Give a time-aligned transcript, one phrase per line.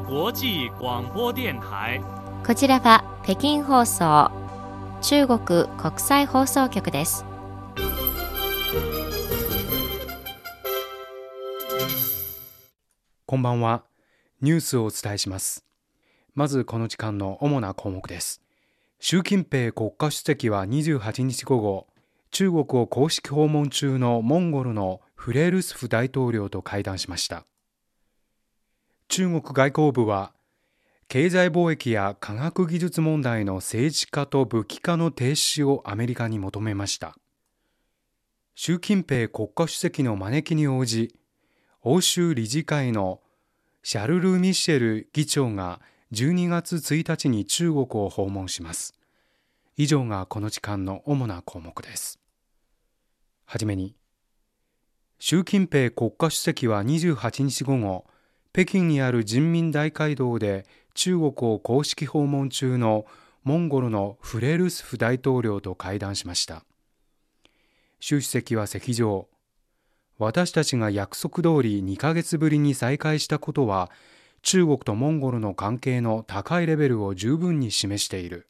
[0.00, 2.00] 国際广播電台。
[2.44, 4.28] こちらは北京放送
[5.00, 7.24] 中国国際放送局です。
[13.24, 13.84] こんばんは。
[14.40, 15.64] ニュースをお伝えします。
[16.34, 18.42] まずこの時間の主な項目です。
[18.98, 21.86] 習近平国家主席は28日午後
[22.32, 27.46] 中国を公式訪問中のモンゴルのフレールスフ大統領と会談しました
[29.08, 30.32] 中国外交部は
[31.08, 37.16] 経済貿易や科学技術問題の政治化と武器化の停止をアメリカに求めました。
[38.54, 41.14] 習近平国家主席の招きに応じ
[41.82, 43.20] 欧州理事会の
[43.82, 45.80] シャルル・ミシェル議長が
[46.12, 48.94] 12月1日に中国を訪問します。
[49.76, 52.18] 以上がこの時間の主な項目です。
[53.44, 53.94] はじめに
[55.18, 58.06] 習近平国家主席は28日午後
[58.54, 63.04] 北京にある人民大会堂で中国を公式訪問中の
[63.42, 66.64] モンゴルのフレルスフ大統領と会談しました。
[67.98, 69.26] 習主席は席上。
[70.18, 73.90] 私たちが約束通り2ヶ月ぶりに再会したことは
[74.42, 78.46] 中国とモンゴルの関係の高いレベルを十分に示している。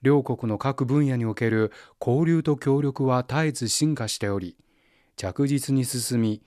[0.00, 4.56] 両国の各分野における交流と協力は絶えず進化しており
[5.16, 6.42] 着実に進み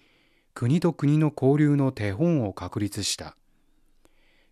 [0.54, 3.36] 国と国の交流の手本を確立した。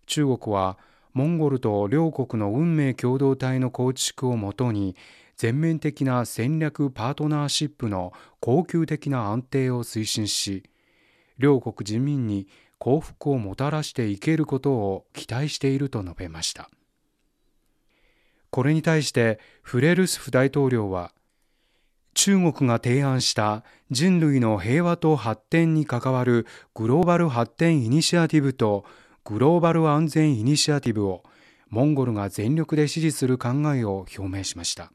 [0.06, 0.78] 中国は
[1.12, 4.96] モンゴルと両国の運命共同体の構築をもとに
[5.36, 10.64] 全面的な戦略パートナーシップの恒久的な安定を推進し
[11.38, 12.46] 両国人民に
[12.78, 16.68] 幸福をもたらしていけることを期待していると述べました。
[18.50, 21.12] これに対してフレルスフ大統領は
[22.14, 28.84] 中国が提案した人類の平和と発展に関わるグローバル発展イニシアティブと
[29.24, 31.22] グローバル安全イニシアティブを
[31.68, 34.92] モンゴルが全力で支持する考えを表明しました。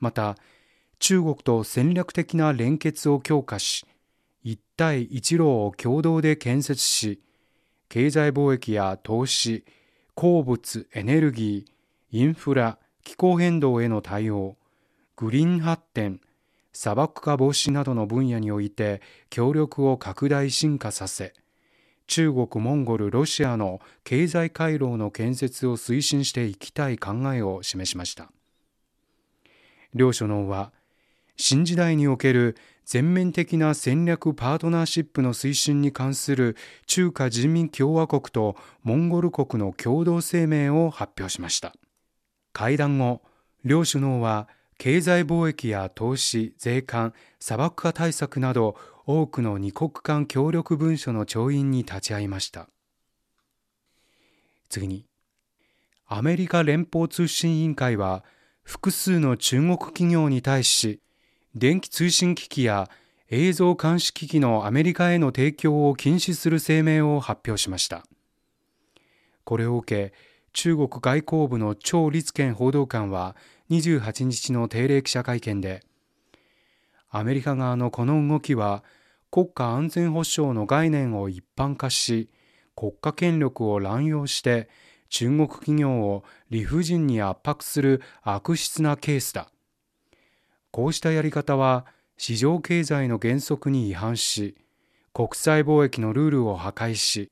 [0.00, 0.36] また
[0.98, 3.86] 中国と戦略的な連結を強化し
[4.42, 7.20] 一帯一路を共同で建設し
[7.88, 9.64] 経済貿易や投資
[10.14, 14.56] 鉱物エネルギーインフラ気候変動への対応
[15.16, 16.20] グリーン発展
[16.72, 21.34] 砂漠化防止などの分野において協力を拡大進化させ
[22.06, 28.30] 中国モンゴルロシアの経済回廊の建設を推進していきたい考えを示しました。
[29.94, 30.72] 両首脳は
[31.36, 41.74] 新時代における全面的な戦略パートナーシップの推進に関する中華人民共和国とモンゴル国の共同声明を発表しました。
[42.52, 43.22] 会談後
[43.64, 44.48] 両首脳は
[44.78, 48.76] 経済貿易や投資、税関、砂漠化対策など
[49.06, 52.68] 多くの二国間協力文書の調印に立ち会いました。
[54.68, 55.06] 次に
[56.06, 58.24] アメリカ連邦通信委員会は
[58.62, 61.00] 複数の中国企業に対し
[61.54, 62.90] 電気通信機器や
[63.30, 68.04] 映像監視機器のアメリカへの提供を禁止する声明を発表しました。
[69.44, 70.14] これを受け
[70.54, 73.36] 中国外交部の張立憲報道官は
[73.70, 75.82] 28日の定例記者会見で
[77.10, 78.82] アメリカ側のこの動きは
[79.30, 82.30] 国家安全保障の概念を一般化し
[82.76, 84.68] 国家権力を乱用して
[85.08, 89.48] 中国企業を理不尽に圧迫する悪質なケースだ。
[90.70, 91.84] こうしたやり方は
[92.16, 94.56] 市場経済の原則に違反し
[95.12, 97.30] 国際貿易のルールを破壊し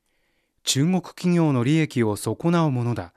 [0.63, 3.13] 中国企業の利益を損なうものだ。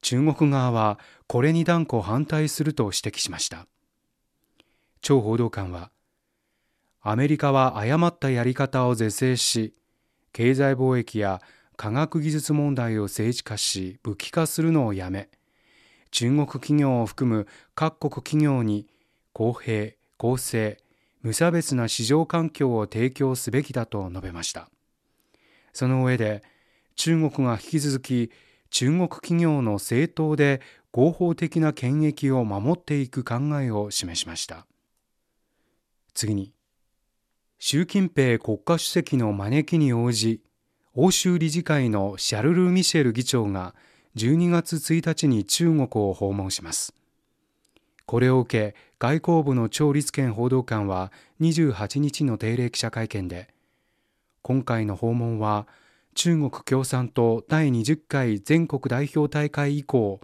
[0.00, 3.66] 中国側はこれに断固反対すると指摘しました。
[5.00, 5.90] 張報道官は
[7.00, 9.74] アメリカは誤ったやり方を是正し
[10.32, 11.40] 経済貿易や
[11.76, 15.28] 科学技術問題を政治化し武器化するのをやめ
[16.10, 18.86] 中国企業を含む各国企業に
[19.32, 20.78] 公平公正
[21.22, 24.68] 無差別な市場環境を提供すべきだと述べました。
[25.78, 26.42] その上で
[26.96, 28.32] 中国が引き続き
[28.70, 30.60] 中国企業の正当で
[30.90, 34.66] 合法的な権益を守っていく考えを示しました。
[36.14, 36.52] 次に
[37.60, 40.42] 習近平国家主席の招きに応じ
[40.94, 43.76] 欧州理事会のシャルル・ミシェル議長が
[44.16, 46.92] 12月1日に中国を訪問します。
[48.04, 53.48] これを受け外交部の張立憲報道官は28日の定例記者会見で
[54.42, 55.66] 今回の訪問は
[56.14, 60.20] 中国共産党第20回全国代表大会以降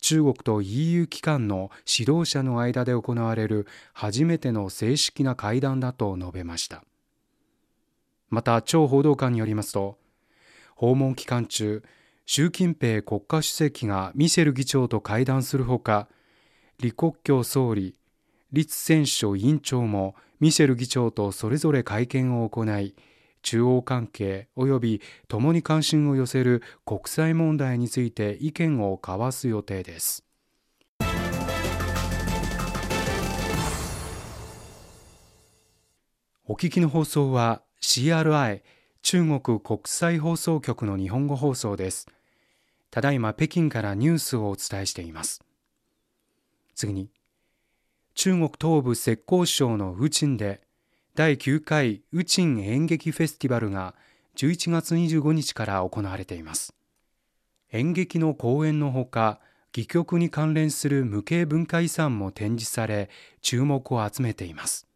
[0.00, 6.84] 中国と EU 機関の指導者の間で行われる初めての正式な会談だと述べました。
[8.30, 9.98] また張報道官によりますと
[10.76, 11.82] 訪問期間中、
[12.24, 16.08] 習近平国家主席がミシェル議長と会談するほか、
[16.78, 17.96] 李克強総理、
[18.52, 22.94] 栗戦書委員長もミシェル議長とそれぞれ会見を行い、
[23.42, 30.24] 中央関係及び共に関心を寄せる国際問題について意見を交わす予定です。
[36.50, 38.62] お聞きの放送は CRI
[39.02, 42.08] 中国国際放送局の日本語放送です。
[42.90, 45.42] ただいま北京からニュースをお伝えしています。
[46.74, 47.10] 次に、
[48.14, 50.62] 中国東部浙江省の宇鎮で
[51.18, 53.96] 第9回宇鎮演劇フェスティバルが
[54.36, 56.76] 11月25日から行われています。
[57.72, 59.40] 演劇の公演のほか、
[59.72, 63.10] 戯曲に関連する無形文化遺産も展示され、
[63.42, 64.86] 注目を集めています。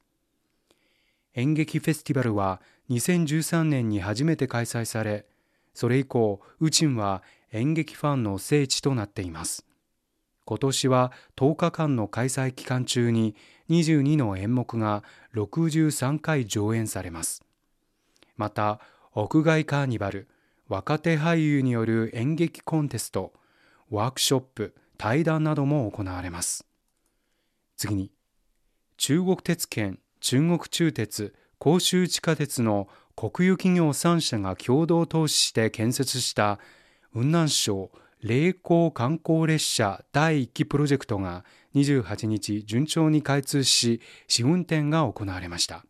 [1.35, 2.61] 演劇フェスティバルは
[2.91, 5.27] 2013年に初めて開催され、
[5.75, 9.67] それ以降、宇鎮は演劇ファンの聖地となっています。
[10.45, 13.35] 今年は10日間の開催期間中に
[13.73, 15.03] 22の演目が
[15.35, 17.43] 63回上演されます。
[18.37, 18.81] また、
[19.15, 20.29] 屋外カーニバル、
[20.69, 23.33] 若手俳優による演劇コンテスト、
[23.91, 26.67] ワークショップ、対談なども行われます。
[27.77, 28.11] 次に、
[28.97, 36.59] 中国鉄拳、中国中鉄、広州地下鉄の国有企業3社が共同投資して建設した
[37.13, 37.91] 雲南省
[38.23, 45.85] 霊光観光列車第1期プロジェクトが28日順調に開通し試運転が行われました。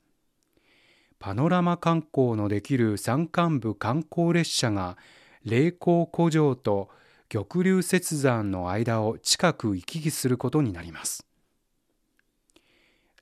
[1.18, 4.96] パノラマ観光のできる山間部観光列車が
[5.44, 6.88] 霊光古城と
[7.28, 11.26] 玉龍雪山の間を近く行き来することになります。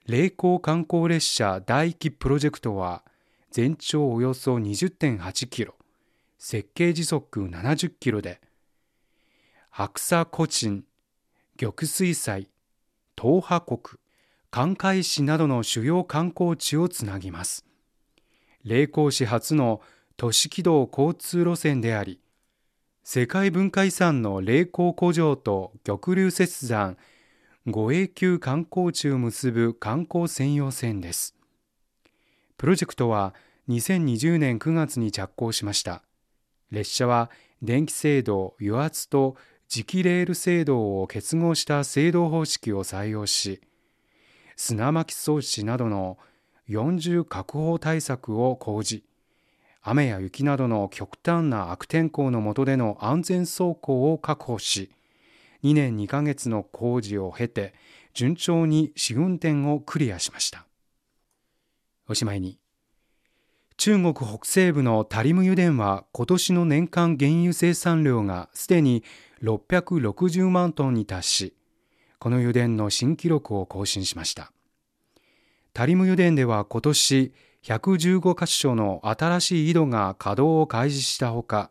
[0.06, 3.03] 霊光観光列車第1期プロジェクトは
[3.51, 5.75] 全長およそ20.8キロ
[6.39, 8.41] 設計時速70キロで
[9.72, 10.82] 白沙古鎮
[11.56, 12.49] 玉水祭
[13.17, 13.78] 東波国
[14.50, 17.64] 関海市などの主要観光地をつなぎます。
[18.64, 19.81] 霊光市初の
[20.17, 22.20] 都市軌道交通路線であり
[23.05, 26.96] 世界文化遺産の霊光古城と玉龍雪山
[27.67, 31.37] 五永久観光地を結ぶ観光専用線です。
[32.56, 33.34] プロジェクトは
[33.69, 36.02] 2020年9月に着工しました。
[36.72, 37.31] 列車は
[37.62, 39.37] 電気制動、油圧と
[39.70, 43.61] 磁気レール制動を結合した制動方式を採用し、
[44.56, 46.19] 砂巻き装置などの
[46.67, 49.05] 四重確保対策を講じ、
[49.81, 54.90] 雨や雪などの極端な悪天候の下での安全走行を確保し、
[55.62, 57.72] 2年2ヶ月の工事を経て、
[58.12, 60.67] 順調に試運転をクリアしました。
[62.08, 62.58] おしまいに、
[63.76, 69.05] 中国北西部のタリム油田は今年の年間原油生産量がすでに
[69.43, 71.55] 660万トンに達し、
[72.19, 74.53] この油田の新記録を更新しました。
[75.73, 77.32] タリム油田では今年
[77.63, 81.70] 115カ所の新しい井戸が稼働を開始したほか、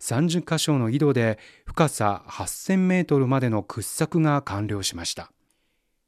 [0.00, 5.30] 30カ所の井戸で深さ8000メートルまでの掘削が完了しました。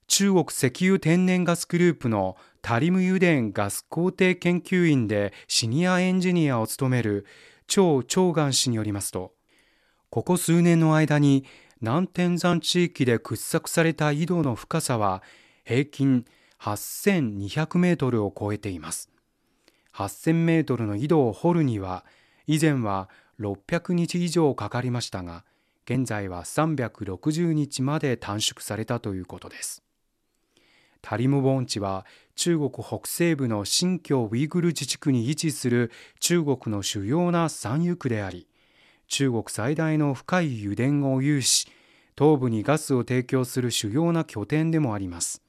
[0.07, 7.27] 中国石油天然ガスグループのタリム油田ガス工程研究員でシニアエンジニアを務める
[7.67, 9.33] 張長元氏によりますと、
[10.15, 11.45] ここ数年の間に
[11.81, 15.25] 南天山地域で掘削された井戸の深さは
[15.65, 16.25] 平均
[16.61, 19.11] 8200メートルを超えています。
[19.93, 22.05] 8000メートルの井戸を掘るには
[22.47, 23.09] 以前は
[23.41, 25.43] 600日以上かかりましたが、
[25.85, 29.83] 現在は360日まで短縮されたということです。
[31.03, 32.07] タリム盆地は
[32.37, 35.91] 中国北西部の新疆ウイグル自治区に位置する
[36.21, 38.47] 中国の主要な産油区であり、
[39.15, 41.69] 中国最大の深い油田を有し、
[42.19, 45.41] 東部にガスを提供する主要な拠点でもあります。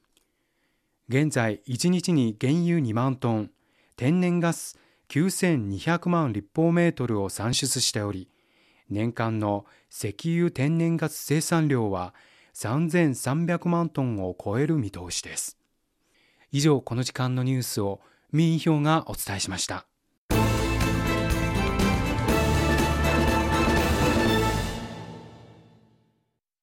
[1.10, 3.50] 現在、1日に原油2万トン、
[3.96, 4.78] 天然ガス
[5.10, 8.30] 9200万立方メートルを産出しており、
[8.92, 12.14] 年間の石油天然ガス生産量は
[12.54, 15.58] 3300万トンを超える見通しです。
[16.52, 18.00] 以上、この時間のニュースを
[18.32, 19.88] 民票がお伝えしました。